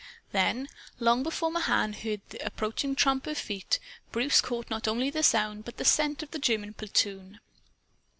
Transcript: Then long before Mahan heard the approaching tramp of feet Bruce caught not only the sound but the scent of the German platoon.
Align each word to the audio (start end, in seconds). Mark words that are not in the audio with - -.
Then 0.31 0.67
long 0.99 1.21
before 1.21 1.51
Mahan 1.51 1.93
heard 1.93 2.21
the 2.29 2.43
approaching 2.43 2.95
tramp 2.95 3.27
of 3.27 3.37
feet 3.37 3.77
Bruce 4.11 4.41
caught 4.41 4.67
not 4.71 4.87
only 4.87 5.11
the 5.11 5.21
sound 5.21 5.63
but 5.63 5.77
the 5.77 5.85
scent 5.85 6.23
of 6.23 6.31
the 6.31 6.39
German 6.39 6.73
platoon. 6.73 7.39